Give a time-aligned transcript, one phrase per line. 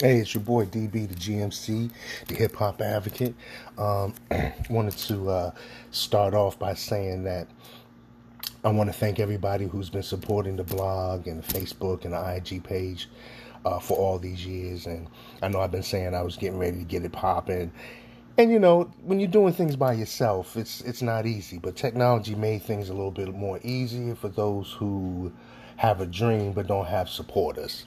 [0.00, 1.90] Hey, it's your boy DB, the GMC,
[2.26, 3.34] the hip hop advocate.
[3.76, 4.14] Um,
[4.70, 5.50] wanted to uh,
[5.90, 7.48] start off by saying that
[8.64, 12.34] I want to thank everybody who's been supporting the blog and the Facebook and the
[12.34, 13.10] IG page
[13.66, 14.86] uh, for all these years.
[14.86, 15.06] And
[15.42, 17.70] I know I've been saying I was getting ready to get it popping.
[18.38, 21.58] And you know, when you're doing things by yourself, it's it's not easy.
[21.58, 25.30] But technology made things a little bit more easier for those who
[25.76, 27.84] have a dream but don't have supporters.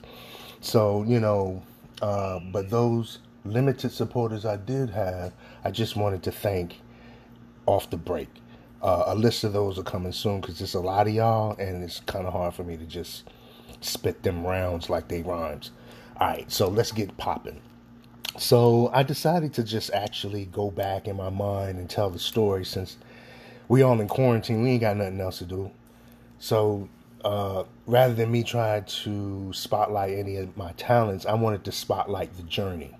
[0.60, 1.60] So you know
[2.04, 5.32] uh, but those limited supporters I did have,
[5.64, 6.82] I just wanted to thank
[7.64, 8.28] off the break.
[8.82, 11.82] Uh, a list of those are coming soon because there's a lot of y'all, and
[11.82, 13.24] it's kind of hard for me to just
[13.80, 15.70] spit them rounds like they rhymes.
[16.20, 17.62] All right, so let's get popping.
[18.36, 22.66] So I decided to just actually go back in my mind and tell the story
[22.66, 22.98] since
[23.66, 24.62] we all in quarantine.
[24.62, 25.70] We ain't got nothing else to do.
[26.38, 26.90] So
[27.24, 32.36] uh, rather than me trying to spotlight any of my talents, I wanted to spotlight
[32.36, 32.94] the journey.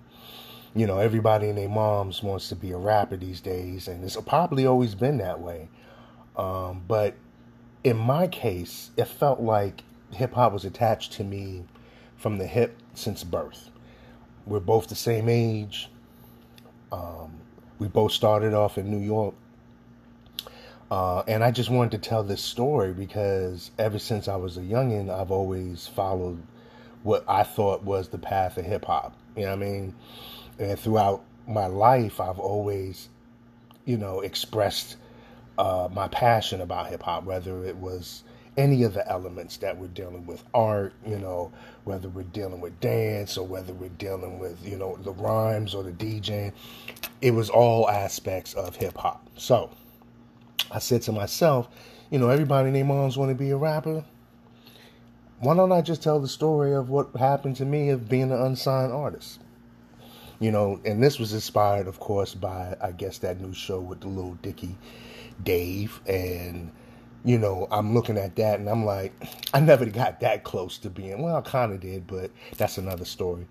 [0.75, 4.17] You know, everybody and their moms wants to be a rapper these days, and it's
[4.17, 5.69] probably always been that way.
[6.37, 7.15] Um, but
[7.85, 11.65] in my case, it felt like hip hop was attached to me
[12.17, 13.71] from the hip since birth.
[14.47, 15.91] We're both the same age.
[16.91, 17.41] Um,
[17.79, 19.35] we both started off in New York
[20.95, 24.61] uh, and I just wanted to tell this story because ever since I was a
[24.61, 26.41] youngin, I've always followed
[27.03, 29.13] what I thought was the path of hip hop.
[29.35, 29.95] You know what I mean?
[30.61, 33.09] And throughout my life, I've always,
[33.85, 34.95] you know, expressed
[35.59, 38.23] uh, my passion about hip hop, whether it was
[38.57, 41.51] any of the elements that we're dealing with art, you know,
[41.83, 45.83] whether we're dealing with dance or whether we're dealing with, you know, the rhymes or
[45.83, 46.53] the DJing.
[47.21, 49.29] It was all aspects of hip hop.
[49.37, 49.73] So,
[50.71, 51.69] I said to myself,
[52.11, 54.05] you know, everybody and their moms want to be a rapper.
[55.41, 58.41] Why don't I just tell the story of what happened to me of being an
[58.41, 59.41] unsigned artist?
[60.41, 64.01] You know, and this was inspired, of course, by I guess that new show with
[64.01, 64.77] the Lil Dicky
[65.43, 66.01] Dave.
[66.07, 66.71] And,
[67.25, 69.13] you know, I'm looking at that and I'm like,
[69.53, 73.05] I never got that close to being, well, I kind of did, but that's another
[73.05, 73.47] story.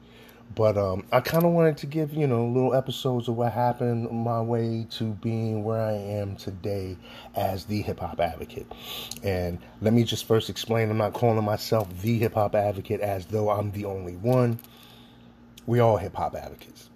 [0.55, 4.11] But um, I kind of wanted to give, you know, little episodes of what happened
[4.11, 6.95] my way to being where I am today
[7.35, 8.71] as the hip hop advocate.
[9.23, 13.25] And let me just first explain I'm not calling myself the hip hop advocate as
[13.25, 14.59] though I'm the only one.
[15.65, 16.89] We all hip hop advocates.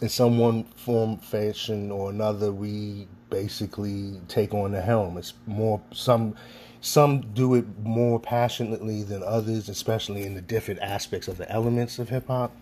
[0.00, 5.18] In some one form, fashion, or another, we basically take on the helm.
[5.18, 6.36] It's more some
[6.82, 11.98] some do it more passionately than others, especially in the different aspects of the elements
[11.98, 12.54] of hip hop.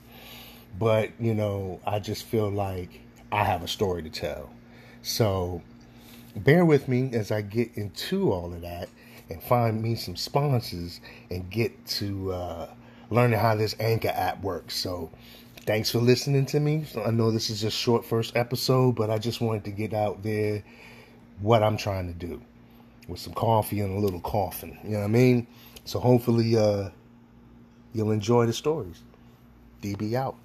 [0.78, 3.00] But, you know, I just feel like
[3.32, 4.50] I have a story to tell.
[5.03, 5.62] So
[6.36, 8.88] bear with me as I get into all of that
[9.31, 11.00] and find me some sponsors
[11.31, 12.69] and get to uh,
[13.08, 14.76] learning how this Anchor app works.
[14.76, 15.10] So
[15.65, 16.84] thanks for listening to me.
[17.04, 20.22] I know this is a short first episode, but I just wanted to get out
[20.22, 20.62] there
[21.41, 22.41] what I'm trying to do
[23.09, 24.78] with some coffee and a little coughing.
[24.84, 25.47] You know what I mean?
[25.84, 26.91] So hopefully uh,
[27.93, 29.03] you'll enjoy the stories.
[29.82, 30.37] DB out.